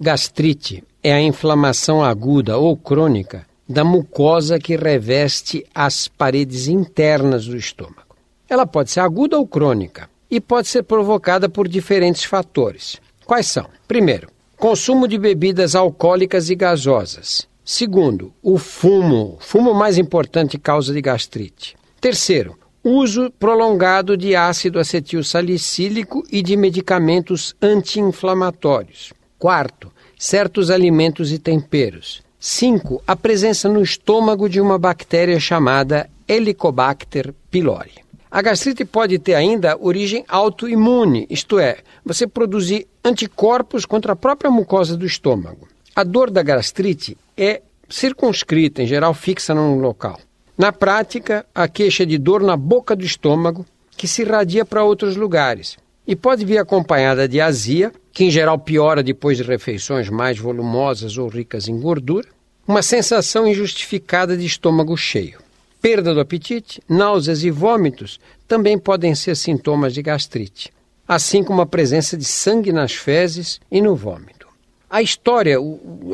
[0.00, 7.56] Gastrite é a inflamação aguda ou crônica da mucosa que reveste as paredes internas do
[7.56, 8.16] estômago.
[8.48, 13.00] Ela pode ser aguda ou crônica e pode ser provocada por diferentes fatores.
[13.24, 13.68] Quais são?
[13.86, 17.46] Primeiro, consumo de bebidas alcoólicas e gasosas.
[17.64, 21.76] Segundo, o fumo, fumo mais importante causa de gastrite.
[22.00, 29.12] Terceiro, uso prolongado de ácido acetil salicílico e de medicamentos anti-inflamatórios.
[29.38, 32.22] Quarto, certos alimentos e temperos.
[32.38, 38.04] Cinco, a presença no estômago de uma bactéria chamada Helicobacter pylori.
[38.30, 44.50] A gastrite pode ter ainda origem autoimune, isto é, você produzir anticorpos contra a própria
[44.50, 45.68] mucosa do estômago.
[45.94, 50.18] A dor da gastrite é circunscrita, em geral fixa num local.
[50.58, 53.64] Na prática, a queixa de dor na boca do estômago,
[53.96, 58.56] que se irradia para outros lugares e pode vir acompanhada de azia, que em geral
[58.56, 62.28] piora depois de refeições mais volumosas ou ricas em gordura,
[62.66, 65.40] uma sensação injustificada de estômago cheio.
[65.82, 70.72] Perda do apetite, náuseas e vômitos também podem ser sintomas de gastrite,
[71.06, 74.46] assim como a presença de sangue nas fezes e no vômito.
[74.88, 75.58] A história,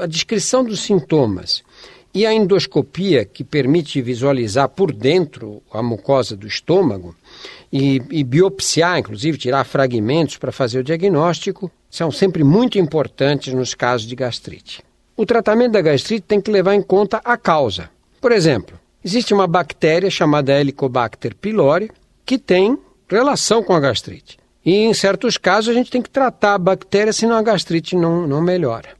[0.03, 1.62] a descrição dos sintomas
[2.14, 7.14] e a endoscopia, que permite visualizar por dentro a mucosa do estômago
[7.73, 13.75] e, e biopsiar, inclusive tirar fragmentos para fazer o diagnóstico, são sempre muito importantes nos
[13.75, 14.83] casos de gastrite.
[15.17, 17.91] O tratamento da gastrite tem que levar em conta a causa.
[18.21, 21.91] Por exemplo, existe uma bactéria chamada Helicobacter pylori
[22.25, 24.39] que tem relação com a gastrite.
[24.65, 28.27] E em certos casos a gente tem que tratar a bactéria, senão a gastrite não,
[28.27, 28.91] não melhora.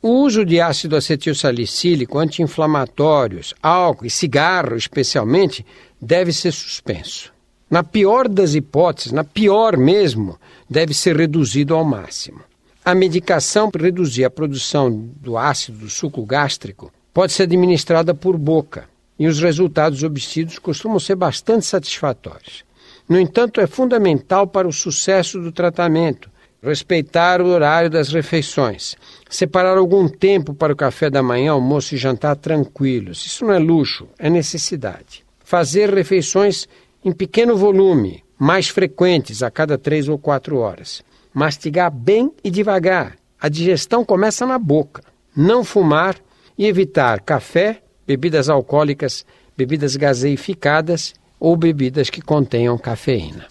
[0.00, 5.66] O uso de ácido acetil salicílico, anti-inflamatórios, álcool e cigarro, especialmente,
[6.00, 7.32] deve ser suspenso.
[7.70, 10.38] Na pior das hipóteses, na pior mesmo,
[10.68, 12.40] deve ser reduzido ao máximo.
[12.84, 18.38] A medicação para reduzir a produção do ácido do suco gástrico pode ser administrada por
[18.38, 18.88] boca
[19.18, 22.64] e os resultados obtidos costumam ser bastante satisfatórios.
[23.06, 26.30] No entanto, é fundamental para o sucesso do tratamento
[26.62, 28.96] respeitar o horário das refeições,
[29.30, 33.24] separar algum tempo para o café da manhã, almoço e jantar tranquilos.
[33.24, 35.24] Isso não é luxo, é necessidade.
[35.44, 36.66] Fazer refeições
[37.08, 41.02] em pequeno volume, mais frequentes, a cada três ou quatro horas.
[41.32, 43.16] Mastigar bem e devagar.
[43.40, 45.02] A digestão começa na boca.
[45.34, 46.16] Não fumar
[46.58, 49.24] e evitar café, bebidas alcoólicas,
[49.56, 53.48] bebidas gaseificadas ou bebidas que contenham cafeína.